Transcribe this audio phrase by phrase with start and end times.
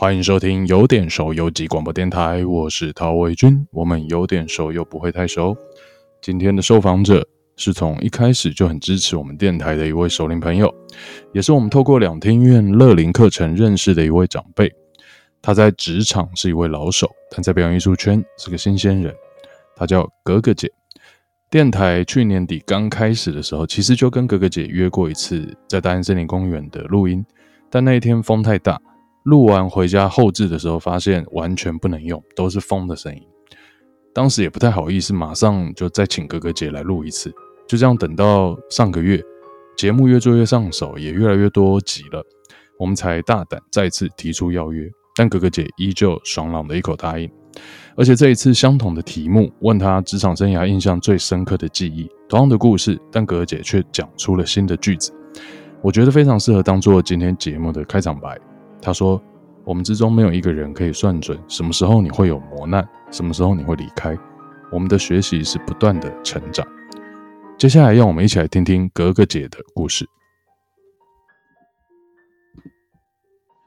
[0.00, 3.66] 欢迎收听有点熟游击广播电台，我是陶维军。
[3.72, 5.56] 我们有点熟又不会太熟。
[6.22, 7.26] 今天的受访者
[7.56, 10.72] 是从一开始就很支持我们电台的一位熟龄朋友，
[11.32, 14.72] 也是我们透过两厅院乐龄课程认识的一位长辈。
[15.42, 19.12] 他在职场是一位老手，但在表演艺术圈是个新鲜人。
[19.74, 20.70] 他叫格格姐。
[21.50, 27.26] 电台去年底刚开始的时候，其实就跟格格姐约过一次在大安森林公园的录音，
[27.68, 28.80] 但那一天风太大。
[29.24, 33.22] 录完回家后制的时候，发现完全不能用，都是风的声音。
[34.14, 37.32] 当时也不太好意思，马上就再请格格姐来录一次。
[37.68, 39.22] 就这样等到上个月，
[39.76, 42.24] 节目越做越上手，也越来越多集了，
[42.78, 44.90] 我们才大胆再次提出邀约。
[45.14, 47.30] 但格格姐依旧爽朗的一口答应。
[47.96, 55.12] 而且这一次相同的题目，问她职场生涯印象最深刻的记忆，同样的故事，但格格姐却讲出了新的句子，
[55.82, 58.38] 我觉得非常适合当做今天节目的开场白。
[58.80, 59.20] 他说
[59.64, 64.16] ：“我们之中没有一个人可以算准什么时候你会有磨难，什么时候你会离开。
[64.70, 66.66] 我们的学习是不断的成长。”
[67.58, 70.08] 接下来，让我们一起来听听格格姐的故事。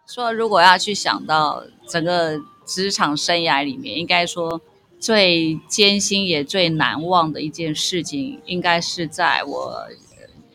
[0.08, 4.62] 说，如果要去想到整个职场生涯里面，应该说
[4.98, 9.86] 最艰辛也最难忘的一件事情，应该是在我。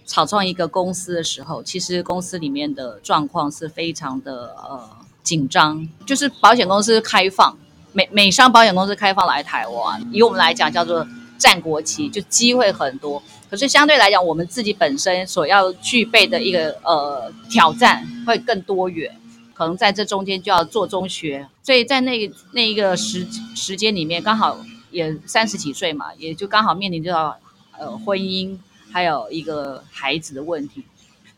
[0.06, 4.88] 草创一个公司的时候，其实公司里面的状况是非常的呃
[5.24, 7.58] 紧张，就是保险公司开放，
[7.92, 11.04] 美美商保险公司开放来台湾，以我们来讲叫做
[11.36, 13.20] 战国期，就机会很多。
[13.50, 19.12] 可是相对来讲，我们自己本身所要具备的一个呃挑战会更多元，
[19.54, 23.26] 可能在这中间就要做中学，所以在那那一个时
[23.56, 24.58] 时间里面，刚好
[24.92, 27.36] 也三十几岁嘛，也就刚好面临到
[27.76, 28.56] 呃婚姻。
[28.90, 30.84] 还有一个孩子的问题，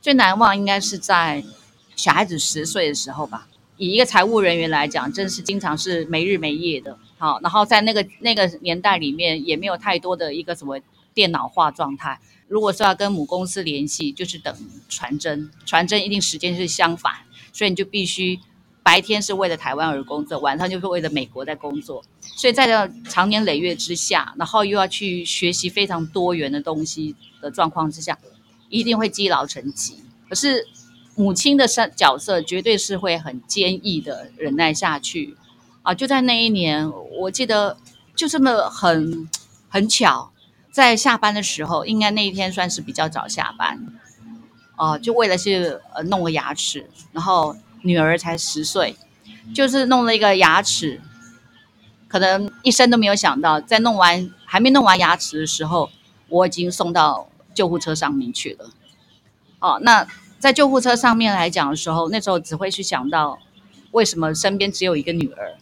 [0.00, 1.42] 最难忘应该是在
[1.96, 3.48] 小孩子十岁的时候吧。
[3.76, 6.98] 以一个财务人员来讲，真是经常是没日没夜的。
[7.16, 10.80] 好，然后在那个那个年代里面，也没有太多的一个什么
[11.14, 12.20] 电脑化状态。
[12.48, 14.54] 如果说要跟母公司联系，就是等
[14.88, 17.12] 传真，传真一定时间是相反，
[17.52, 18.40] 所以你就必须。
[18.88, 28.16] 白天是为了台湾而工作，晚上就是为了美国在工作，所以在这长年累月之下，然后又要去学习非常多元的东西的状况之下，
[28.70, 30.02] 一定会积劳成疾。
[30.26, 30.66] 可是
[31.16, 35.36] 母亲的角色绝对是会很坚毅的忍耐下去
[35.82, 35.92] 啊！
[35.92, 36.90] 就在那一年，
[37.20, 37.76] 我记得
[38.16, 39.28] 就这么很
[39.68, 40.32] 很巧，
[40.72, 43.78] 在下班的时候，应该那一天算是比较早下班
[44.76, 47.54] 哦、就为了是呃弄个牙齿，然后。
[47.82, 48.96] 女儿才十岁，
[49.54, 51.00] 就是弄了一个牙齿，
[52.08, 55.90] 可能一生都没有想到，在弄完还没弄完牙齿的时候，
[56.28, 58.70] 我已经送到救护车上面去了。
[59.60, 60.06] 哦，那
[60.38, 63.38] 在救护车上面来讲的时候，那时候只会去想到，
[63.92, 65.56] 为什么身边只有一个女儿，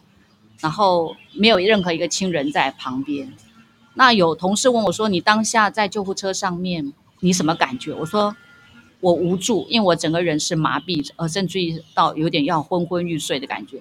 [0.61, 3.33] 然后没有任何一个亲人在旁边。
[3.95, 8.37] 那有同事问我说：“你当下在救护车上面，你什么感觉？”我说。
[9.01, 13.79] 我无助，因为我整个人是麻痹，呃，甚至于到有点要昏昏欲睡的感觉。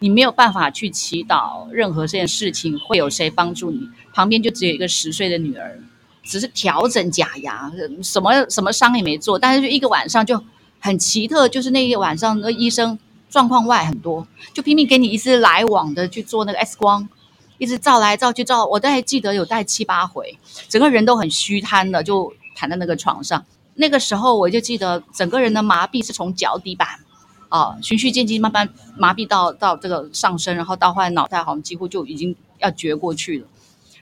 [0.00, 5.80] 你没有办法去祈祷任何这件事情会有谁帮助你，旁边就只有一个十岁的女儿，
[6.22, 10.40] 只是调整假牙，什么什么伤也没做，但是就一个晚上就
[10.78, 12.96] 很奇特，就是那一个晚上，那医生
[13.28, 17.08] 状况外很多，就拼命给你一直来往的去做那个 X 光，
[17.58, 23.44] 一直照来照去照，我都还记得有带七八回，整个人都很虚瘫的，就躺在那个床上。
[23.80, 26.88] 那个时候我就记得整个人的麻痹是从脚底板，
[27.48, 33.46] 啊，循序渐进，慢慢麻痹到到这个上身，然后到后来脑袋好像几乎就已经要绝过去了。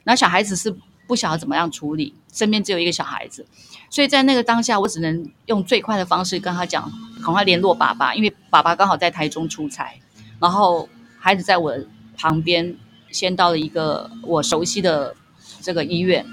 [0.02, 0.74] 然后小孩子是
[1.06, 3.46] 不晓得怎么样处理，身边只有一个小孩子，
[3.90, 6.90] 所以在那个当下，我只能用最快的方式跟他讲，
[7.22, 10.00] 赶快联络爸爸，因为爸爸刚好在台中出差，
[10.40, 10.88] 然后
[11.18, 11.76] 孩子在我
[12.16, 12.74] 旁边，
[13.10, 15.14] 先到了一个我熟悉的
[15.60, 16.24] 这个医院。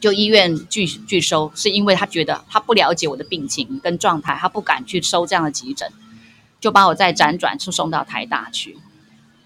[0.00, 5.92] 就医院拒拒收，是因为他觉得他不了解我的病情跟状态，他不敢去收这样的急诊，
[6.58, 8.78] 就把我再辗转就送到台大去。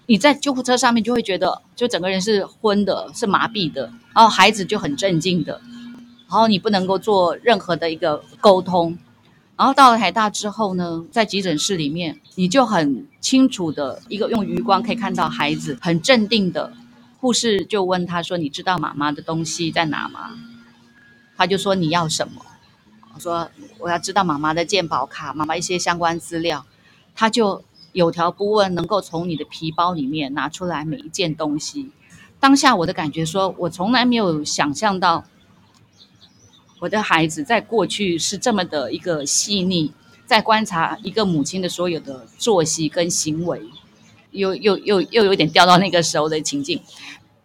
[0.07, 5.59] 你在救护车上面就会觉得，就整个人是昏的，是麻痹的，然后孩子就很镇静的，
[6.29, 8.97] 然后你不能够做任何的一个沟通。
[9.57, 16.71] 然后到了台大之后呢，在急诊室里面，你就很清楚的一个用余光可以看到孩子很镇定的。
[17.19, 20.31] 护士就问他说：“你知道妈妈的东西在哪吗？”
[21.37, 22.45] 他就说：“你要什么？”
[23.15, 26.65] 我说：“我要知道妈妈的健保卡，妈妈一些相关资料。”
[27.15, 27.63] 他就
[27.93, 31.91] 有条不紊，能够从你的皮包里面拿出来每一件东西。
[32.41, 35.23] 当下我的感觉说，我从来没有想象到
[36.79, 39.93] 我的孩子在过去是这么的一个细腻，
[40.25, 43.61] 在观察一个母亲的所有的作息跟行为。
[44.35, 46.81] 又又又又有点掉到那个时候的情境，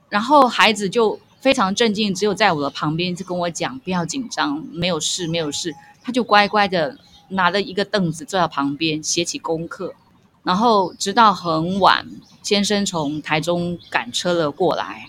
[0.09, 6.99] 然后孩子就非常镇静，只有在我的旁边就跟我讲不要紧张，没有事没有事，他就乖乖的
[7.29, 9.95] 拿了一个凳子坐在旁边写起功课，
[10.43, 12.07] 然后直到很晚，
[12.43, 15.07] 先生从台中赶车了过来，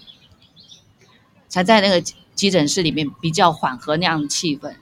[1.50, 2.02] 才在那个
[2.34, 4.74] 急诊室里面比较缓和那样的气氛。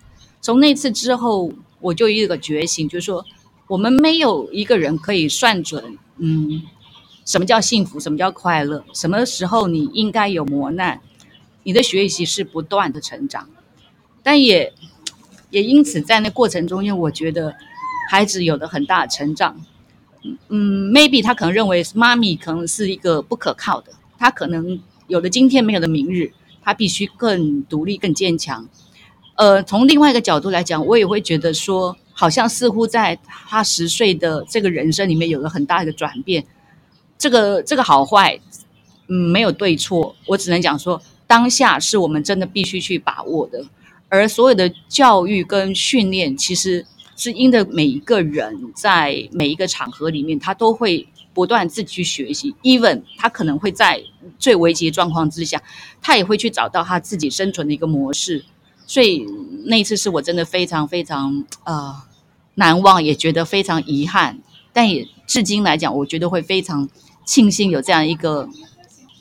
[0.42, 3.25] 从那次之后，我就有一个觉醒，就是说
[3.68, 6.62] 我们没有一个人可以算准，嗯。
[7.30, 8.00] 什么叫幸福？
[8.00, 8.84] 什么叫快乐？
[8.92, 11.00] 什么时候你应该有磨难？
[11.62, 13.48] 你的学习是不断的成长，
[14.24, 14.74] 但也
[15.52, 17.54] 也因此在那过程中间，我觉得
[18.10, 19.64] 孩子有了很大的成长。
[20.48, 26.34] 嗯，maybe 他可能认为妈咪可能是一个不可靠的，他可能有了今天没有了明日，
[26.64, 28.68] 他必须更独立、更坚强。
[29.36, 36.44] 呃，从另外一个角度来讲，我也会觉得说，好像似乎在他十岁的这个人生里面有了很大的转变。
[37.19, 38.39] 这个这个好坏，
[39.07, 43.63] 嗯，没有对错，我只能讲说，当下是我们真的必须去把握的，
[44.07, 46.86] 而所有的教育跟训练，其实
[47.18, 54.01] 是因着每一个人在每一个场合里面，他都会不断自己去学习，even 他可能会在
[54.39, 55.62] 最危急的状况之下，
[56.01, 58.45] 他也会去找到他自己生存的一个模式，
[58.88, 59.25] 所以
[59.66, 61.95] 那一次是我真的非常非常呃
[62.56, 64.39] 难忘，也觉得非常遗憾，
[64.80, 66.88] 但也至今来讲，我觉得会非常。
[67.26, 68.50] 庆幸有这样一个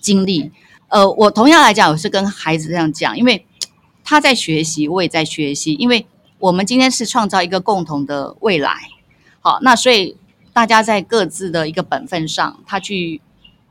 [0.01, 0.51] 经历，
[0.87, 3.45] 呃，我同样来讲，我是跟孩子这样讲，因为
[4.03, 6.07] 他在学习，我也在学习，因为
[6.39, 8.73] 我们今天是创造一个共同的未来，
[9.41, 10.17] 好，那所以
[10.55, 13.21] 大家在各自的一个本分上，他去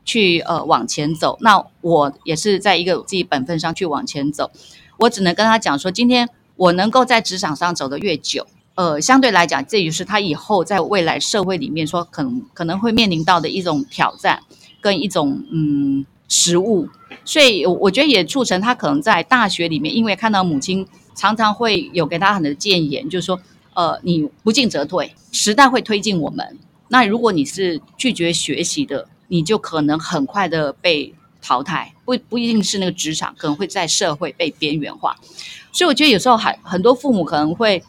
[0.06, 4.52] 去呃往前走，那我也是在一个自己本分上去往前走，
[4.98, 8.46] 我只能跟他讲说，今天我能够在职场上走得越久。
[8.78, 14.40] 呃，相对来讲，这也是他以后在未来社会里面说可能可能会面临到的一种挑战，
[14.80, 16.88] 跟一种嗯食物，
[17.26, 23.40] 所以我觉得也促成他可能在大学里面，因为看到母亲常常会有给他很多建言，就是说，
[23.74, 26.60] 呃，你不进则退，时代会推进我们。
[26.90, 35.16] 那如果你是拒绝学习的，你就可能很快的被淘汰，不不一定是那个职场，可能会在社会被边缘化。
[35.72, 37.84] 所以我觉得有时候还很多父母可能会。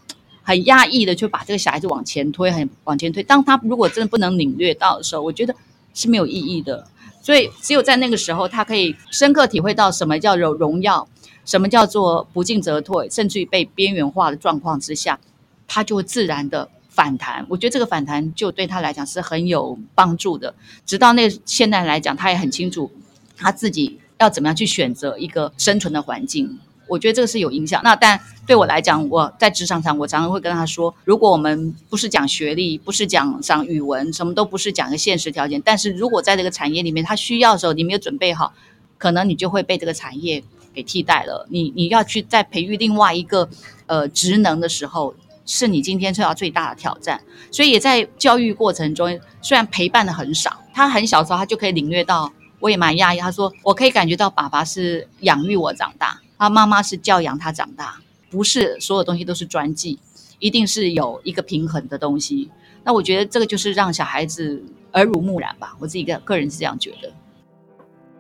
[0.49, 3.23] 很压抑的，就把这个小孩子往前推，很往前推。
[3.23, 5.55] 当他如果真的不能领略到的时候，我觉得
[5.93, 6.87] 是没有意义的。
[7.21, 11.07] 所以，只有在那个时候，他可以深刻体会到什么叫做荣耀，
[11.45, 15.21] 什么叫做不进则退，甚至于被边缘化的状况之下，
[15.67, 17.45] 他就会自然的反弹。
[17.51, 20.55] 我觉得这个反弹就对他来讲是很有帮助的。
[20.87, 22.91] 直到那现在来讲，他也很清楚
[23.37, 26.59] 他自己要怎么样去选择一个生存的环境。
[26.89, 27.81] 我觉得这个是有影响。
[27.85, 38.53] 那但对我来讲，我在职场上，我常常会跟他说：如果我们不是讲学历，不是讲讲语文，什么都不是讲个现实条件，但是如果在这个产业里面，他需要的时候，你没有准备好，
[38.97, 40.43] 可能你就会被这个产业
[40.73, 41.47] 给替代了。
[41.51, 43.49] 你你要去再培育另外一个
[43.87, 45.15] 呃职能的时候，
[45.45, 47.21] 是你今天受到最大的挑战。
[47.51, 53.19] 所以也在教育过程中，虽然陪伴的很少，他很小的时候他就可以领略到，我也蛮讶异。
[53.19, 56.21] 他说：我可以感觉到爸爸是养育我长大。
[56.39, 58.01] 他妈妈是教养他长大，
[58.31, 59.99] 不是所有东西都是专技，
[60.39, 62.49] 一定是有一个平衡的东西。
[62.85, 64.63] 那我觉得这个就是让小孩子
[64.93, 65.77] 耳濡目染吧。
[65.79, 67.13] 我自己个个人是这样觉得。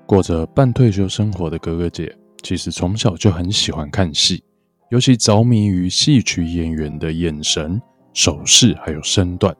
[0.04, 4.42] 过着半退休生活的格格姐，其实从小就很喜欢看戏，
[4.90, 7.80] 尤其着迷于戏曲演员的眼神、
[8.12, 9.54] 手势还有身段。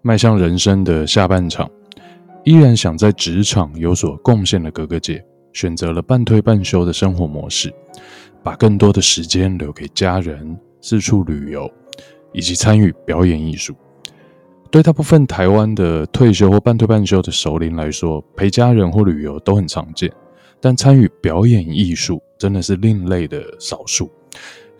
[0.00, 1.70] 迈向人生的下半场，
[2.44, 5.24] 依然想在职场有所贡献的格格姐。
[5.52, 7.72] 选择了半退半休的生活模式，
[8.42, 11.70] 把更多的时间留给家人、四处旅游
[12.32, 13.74] 以及参与表演艺术。
[14.70, 20.10] 对大部分台湾的退休或半退半休的熟龄来说，陪家人或旅游都很常见，
[20.60, 24.10] 但参与表演艺术真的是另类的少数。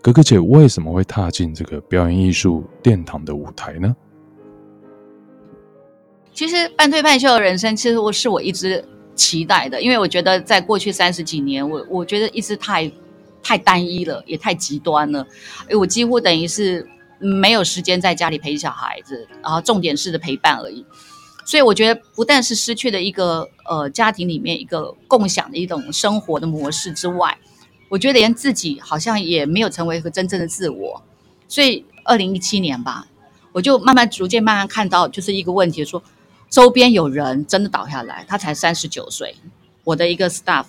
[0.01, 3.95] 格格姐为什么会踏进这个表演艺术殿堂的舞台呢？
[6.33, 8.83] 其实半退半休的人生，其实我是我一直。
[9.15, 12.91] 期待的，因为我觉得在过去三十几年，我我觉得一直太
[13.43, 15.27] 太单一了，也太极端了。
[15.69, 16.89] 哎，我几乎等于是
[17.19, 20.85] 没有时间在家里陪小孩子，然后重点式的陪伴而已。
[21.45, 27.37] 所以我觉得不但是失去了一个呃家庭里面一个共享的一种生活的模式之外，
[27.89, 31.03] 我觉得连自己好像也没有成为一个真正的自我。
[31.49, 33.07] 所以二零一七年吧，
[33.53, 36.03] 我就慢慢逐渐慢慢看到就是一个问题说。
[36.53, 39.35] 周边有人真的倒下来，他才三十九岁。
[39.85, 40.67] 我的一个 staff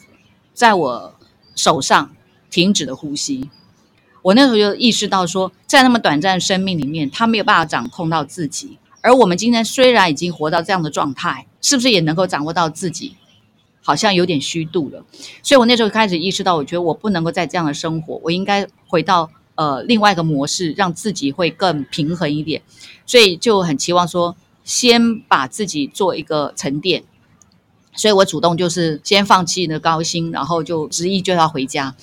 [0.53, 1.13] 在我
[1.55, 2.15] 手上
[2.49, 3.49] 停止了呼吸。
[4.21, 13.17] 我那时候就意识到说，在那么短暂的生命里面，他没有办法掌控到自己，而我们今天虽然已经活到这样的状态，是不是也能够掌握到自己？
[13.81, 15.03] 好像有点虚度了。
[15.43, 22.61] 所以我那时候开始意识到，我觉得我不能够再这样的生活，我应该回到呃另外一个模式，让自己会更平衡一点。
[23.05, 27.03] 所以就很期望说，先把自己做一个沉淀。
[27.95, 31.95] 所以我主动就是先放弃那高薪，然后就执意就要回家。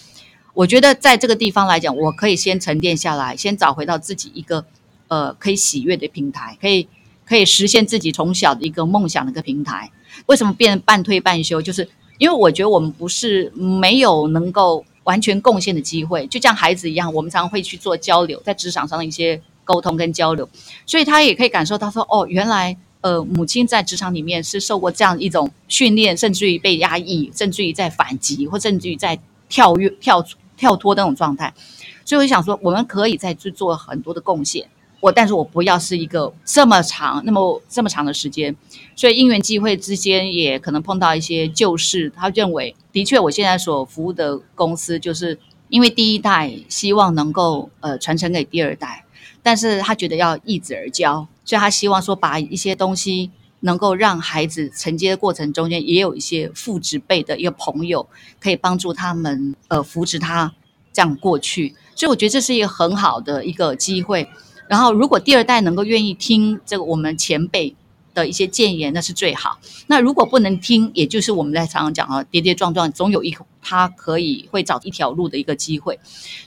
[0.54, 4.64] 我觉得在这个地方来讲，我可以先沉淀下来，先找回到自己一个
[5.08, 6.86] 呃可以喜悦的平台，可以
[7.24, 9.90] 可以实现自己从小的一个梦想的一个平台。
[10.26, 11.60] 为什么变半退半休？
[11.60, 11.88] 就是
[12.18, 20.48] 因为我觉得我们不是没有能够完全贡献的机会，就像孩子一样，我们常常会去做交流，在职场上的一些沟通跟交流，
[20.86, 30.24] 所以他也可以感受到说，哦，原来呃母亲在职场里面是受过这样一种训练，甚至于被压抑，甚至于在反击，或甚至于在跳跃跳。
[30.56, 31.54] 跳脱那种状态，
[32.04, 34.68] 所以我想说，我们可以再去做很多的贡献。
[35.00, 38.54] 我，但是我不要是一个这么长、那么这么长的时间。
[38.94, 42.12] 所以因缘际会之间，也可能碰到一些旧事。
[42.14, 45.38] 他认为，的确，我现在所服务的公司，就是
[45.70, 49.06] 因为第一代希望能够呃传承给第二代，
[49.42, 53.30] 但是他觉得要一子而教，所以他希望说，把一些东西
[53.60, 60.52] 能够让孩子承接的过程中间，也有一些父执辈的一个朋友，可以帮助他们呃扶持他。
[60.92, 64.28] 这样过去，所以我觉得这是一个很好的一个机会。
[64.66, 67.76] 然后，如果第二代能够愿意听这个我们前辈
[68.14, 69.58] 的一些建言，那是最好。
[69.86, 75.98] 那如果不能听，也就是我们在常常讲啊，跌跌撞撞，总有一他可以会找一条路的一个机会。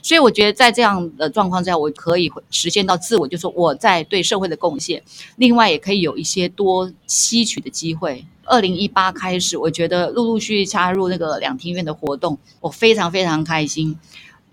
[0.02, 5.02] 所以，我觉得在这样的状况下，我可以实现到自我，就是说我在对社会的贡献。
[5.36, 8.24] 另外，也可以有一些多吸取的机会。
[8.46, 13.98] 二零一八开始，我觉得陆陆续续加入那个两厅院的活动，我非常非常开心。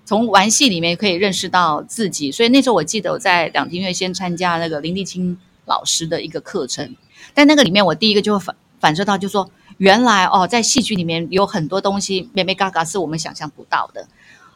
[0.06, 6.96] 从玩戏里面可以认识到自己，所以那时候我记得我在两厅院先参加那个林立青老师的一个课程，
[7.34, 14.08] 但那个里面我第一个就会反反射到，就是说原来哦，在戏剧里面有很多东西，眉眉角角是我们想象不到的，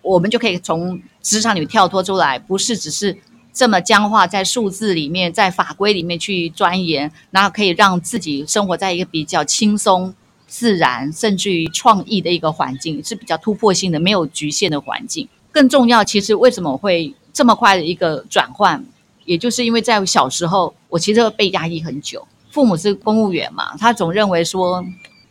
[0.01, 3.17] 我们就可以从职场里跳脱出来，不是只是
[3.53, 10.13] 这么僵化在数字里面，在法规里面去钻研，然后可以让自己生活在一个比较轻松、
[10.47, 15.27] 自然，甚至于创意的一个环境，是比较突破性的、没有局限的环境。
[15.51, 18.85] 更重要，其实为什么会这么快的一个转换，
[19.25, 22.25] 也就是因为在小时候，我其实被压抑很久。
[22.51, 24.81] 父母是公务员嘛，他总认为说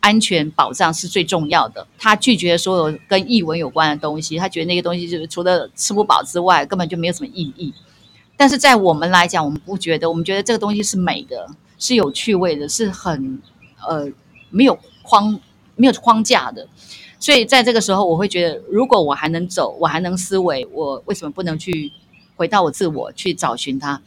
[0.00, 7.72] 安全保障是最重要的，他拒绝所有跟译文有关的东西，他觉得那些东西就是除了吃不饱之外，根本就没有什么意义。
[8.36, 11.48] 但是在我们来讲，我们不觉得，我们觉得这个东西是美的，
[11.78, 13.40] 是有趣味的，是很
[13.88, 14.06] 呃
[14.50, 15.40] 没有框
[15.76, 16.68] 没有框架的。
[17.18, 21.90] 所以在这个时候，我会觉得，如果我还能走，我还能思维，我为什么不能去
[22.36, 24.00] 回到我自我去找寻它？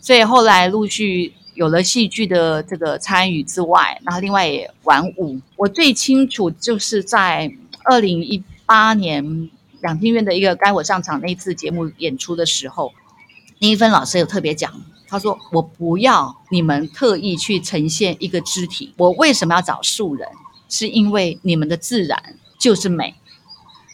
[0.00, 5.40] 所以后来陆续有了戏剧的这个参与之外，然后另外也玩舞。
[5.56, 7.52] 我最清楚就是在
[7.84, 12.92] 二零一八年两厅院的一个该我上场那次节目演出的时候，
[13.58, 14.72] 林一芬老师有特别讲，
[15.08, 20.28] 他说：“我不要你们特意去呈现一个肢体，我为什么要找素人？
[20.68, 23.14] 是因为你们的自然。”就是美，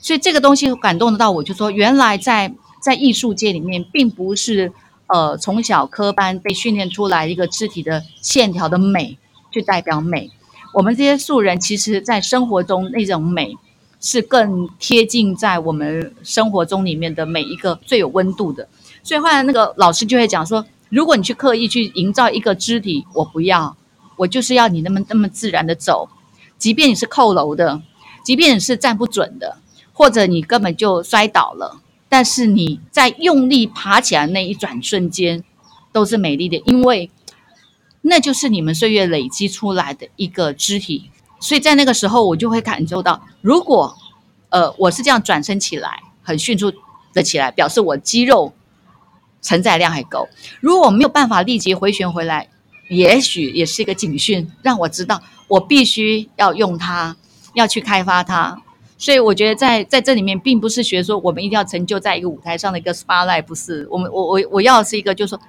[0.02, 4.72] 所以这个东西感动得到我，就说原来在在艺术界里面，并不是
[5.06, 9.18] 呃从小科班被训练出来一个肢体的线条的美
[9.50, 10.30] 去代表美，
[10.74, 13.56] 我们这些素人其实在生活中那种美
[14.00, 18.68] 是更贴近在我们生活中里面的每一个最有温度的，
[19.02, 23.76] 所以后来那个老师就会讲说，如果你去刻意去营造一个肢体，我不要，
[24.16, 26.08] 我就是要你那么那么自然的走，
[26.58, 27.82] 即便你是扣楼的。
[28.24, 29.58] 即便你是站不准的，
[29.92, 31.80] 或者你根本就摔倒了，
[32.16, 35.44] 但是你在用力爬起来那一转瞬间，
[35.92, 37.10] 都是美丽的，因为
[38.00, 41.10] 那就是你们岁月累积出来的一个肢体。
[41.40, 43.94] 所以在那个时候，我就会感受到，如果
[44.48, 46.72] 呃我是这样转身起来，很迅速
[47.12, 48.54] 的起来，表示我肌肉
[49.42, 50.26] 承载量还够。
[50.60, 52.48] 如果我没有办法立即回旋回来，
[52.88, 57.14] 也许也是一个警讯，让我知道我必须要用它。
[57.52, 58.62] 要去开发它，
[58.98, 63.86] 所以我觉得在在这里面，并不是学说我们一定要成就在一个舞台上的一个 spotlight，不是。
[63.90, 65.40] 我们我我我要的是一个，就是说，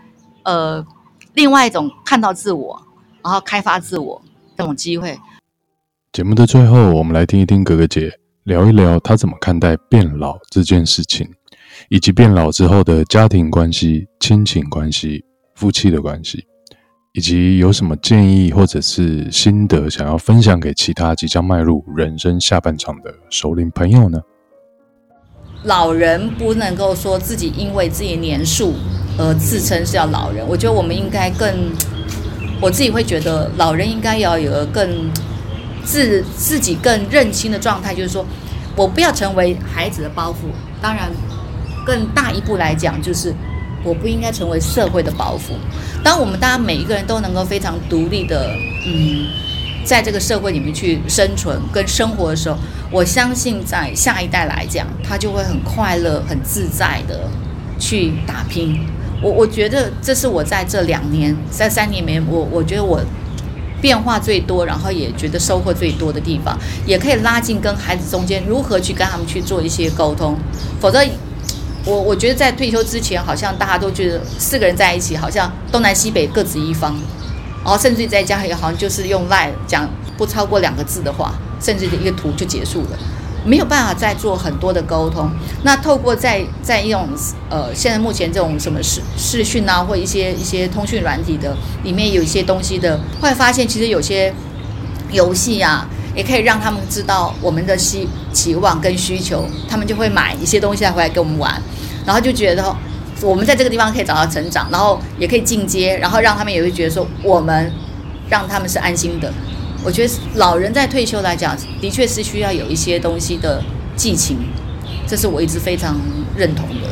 [0.44, 0.86] 呃，
[1.34, 2.82] 另外一种看到自我，
[3.24, 4.22] 然后开发自我
[4.58, 5.18] 这种机会。
[6.12, 8.12] 节目的最后，我们来听一听格格姐
[8.44, 11.30] 聊一聊她怎么看待变老这件事情，
[11.89, 15.24] 以及变老之后的家庭关系、亲情关系、
[15.56, 16.46] 夫妻的关系。
[17.18, 24.22] 以及有什么建议或者是心得想要分享给其他即将迈入人生下半场的首领朋友呢？
[25.64, 28.76] 老人不能够说自己因为自己年数
[29.18, 31.72] 而自称是要老人，我觉得我们应该更
[32.62, 35.10] 我自己会觉得，老人应该要有个更
[35.84, 38.24] 自自己更认清的状态，就是说
[38.76, 40.36] 我不要成为孩子的包袱。
[40.80, 41.10] 当然，
[41.84, 43.34] 更大一步来讲，就是
[43.84, 45.54] 我不应该成为社会的包袱。
[46.04, 48.52] 当我们大家每一个人都能够非常独立的，
[48.86, 49.26] 嗯，
[49.84, 52.58] 在这个社会里面去生存跟生活的时候，
[52.92, 57.30] 我相信在下一代来讲，他就会很快乐、很自在的
[57.80, 58.80] 去打拼。
[59.22, 63.02] 我我觉得这是我在这两年、在三年里面，我我觉得我
[63.82, 70.38] 变化最多，然后也觉得收获最多的地方，也可以拉近跟孩子中间如何去跟他们去做一些沟通。
[70.80, 71.04] 否则，
[71.88, 76.94] 我我觉得在退休之前，好像大家都觉得四个人在一起，好像东南西北各执一方，
[77.63, 83.00] 然后甚至在家里好像就是用 LINE 讲不超过两个字的话，甚至一个图就结束了。
[83.46, 85.32] 没有办法再做很多的沟通，
[85.63, 87.08] 那透过在在一种
[87.50, 94.34] 呃，现在目前这种什么视视讯啊，或一些一些通讯软体的里面有一些东西的，会发现其实有些
[95.12, 95.88] 游戏啊，
[96.18, 101.62] 也可以让他们知道我们的希期望跟需求，他们就会买一些东西来回来跟我们玩，
[102.06, 102.76] 然后就觉得
[103.22, 107.72] 我们在这个地方可以找到成长，然后也可以进阶，然后让他们也会觉得说我们
[108.28, 109.32] 让他们是安心的。
[109.84, 113.64] 我觉得老人在退休来讲，的确是需要有一些东西的
[113.96, 114.40] 寄情，
[115.08, 115.96] 这是我一直非常
[116.36, 116.88] 认同的。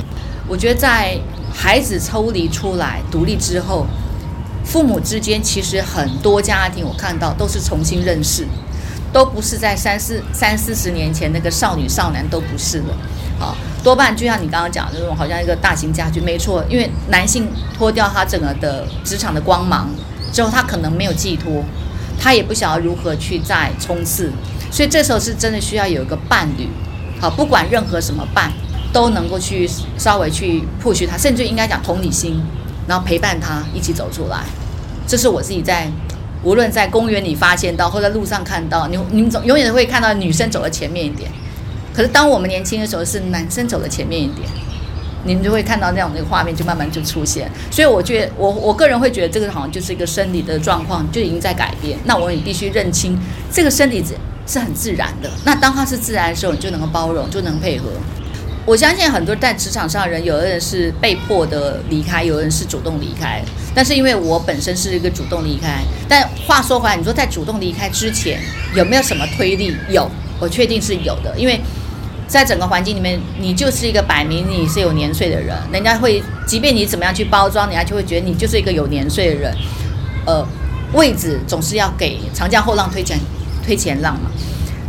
[0.48, 1.18] 我觉得在
[1.52, 3.88] 孩子抽离出来独立之后，
[4.64, 8.46] 父母之间其实很多家庭我看到都是重新认识，
[9.16, 12.98] 都不是在三四三四十年前那个少女少男都不是了。
[13.40, 19.90] 好，多半就像你刚刚讲的那种，好像一个大型家具，没错，因为男性脱掉他整个的职场的光芒
[20.34, 21.64] 之后，他可能没有寄托。
[22.20, 24.30] 他也不晓得如何去再冲刺，
[24.70, 26.68] 所以这时候是真的需要有一个伴侣，
[27.22, 28.52] 好，不管任何什么伴，
[28.92, 32.42] 都能够去稍微去 push 他，甚至应该讲同理心，
[32.86, 34.44] 然后陪伴他一起走出来。
[35.08, 35.90] 这是我自己在
[36.46, 41.30] 无论在公园里发现到，或者路上看到，你你们总永远会看到女生走在前面一点，
[41.94, 44.48] 可是当我们年轻的时候，是男生走在前面一点。
[45.28, 47.50] 你们就会看到那种那个画面，就慢慢就出现。
[47.72, 51.98] 所以我觉得，我我个人会觉得，这个好像就是一个生理的状况，就已经在改变。
[52.04, 53.20] 那我也必须认清，
[53.52, 54.14] 这个生理是
[54.46, 55.32] 是很自然的。
[55.44, 57.86] 那当它是自然的时候，你就能够包容，就能配合。
[58.66, 63.42] 我相信很多在职场上的人，有的人是被迫的离开，有的人是主动离开。
[63.76, 68.42] 但是因为我本身是一个主动离开，但话说回来，你说在主动离开之前，
[68.74, 69.76] 有没有什么推力？
[69.90, 71.60] 有，我确定是有的，因为。
[72.28, 79.56] 在整个环境里面，你就是一个摆明你是有年岁的人，人家会，即便你怎么样去包装，人家就会觉得你就是一个有年岁的人。
[80.26, 80.44] 呃，
[80.94, 83.20] 位置总是要给长江后浪推前
[83.64, 84.32] 推前浪嘛。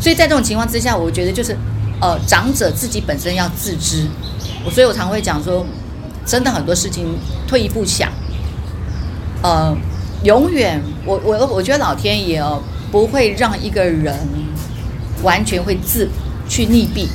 [0.01, 1.55] 所以在这种情况之下，我觉得就是，
[2.01, 4.07] 呃，长者自己本身要自知。
[4.65, 5.65] 我所以我常会讲说，
[6.25, 7.07] 真的很多事情
[7.47, 8.11] 退一步想，
[9.43, 9.77] 呃，
[10.25, 14.15] 永远我我我觉得老天爷哦不会让一个人
[15.23, 16.09] 完全会自
[16.49, 17.07] 去溺毙。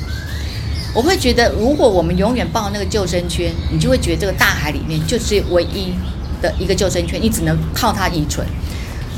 [0.94, 5.94] 我会觉得，如果我们永远抱那个救生圈，你就会觉得这个大海里面就是唯一
[6.42, 8.46] 的一个救生圈，你只能靠它依存，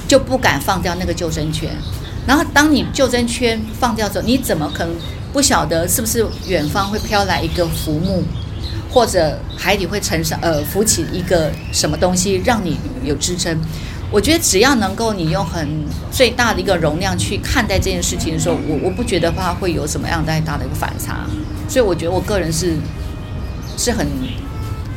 [0.06, 1.70] 就不敢放掉那个救生圈。
[2.26, 4.94] 然后，当你救生圈放掉之后，你怎么可能
[5.34, 8.22] 不晓得是不是远方会飘来一个浮木，
[8.88, 13.58] 或者海底会沉上呃浮起一个什么东西，让你有支撑？
[14.12, 15.68] 我觉得只要能够你用很
[16.12, 21.26] 最大的一个容量去看待这件事情的时候，我我不觉得话会有什么样太大的一个反差，
[21.68, 22.76] 所以我觉得我个人是
[23.76, 24.06] 是很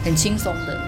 [0.06, 0.87] 很轻松的。